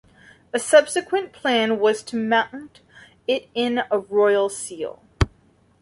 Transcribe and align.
A 0.51 0.57
subsequent 0.57 1.31
plan 1.31 1.77
was 1.79 2.01
to 2.01 2.15
mount 2.15 2.79
it 3.27 3.47
in 3.53 3.83
a 3.91 3.99
royal 3.99 4.49
seal. 4.49 5.03